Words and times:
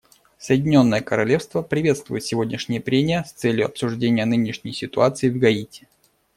Соединенное 0.39 1.01
Королевство 1.01 1.61
приветствует 1.61 2.23
сегодняшние 2.23 2.81
прения 2.81 3.23
с 3.23 3.33
целью 3.33 3.67
обсуждения 3.67 4.25
нынешней 4.25 4.73
ситуации 4.73 5.29
в 5.29 5.37
Гаити. 5.37 5.87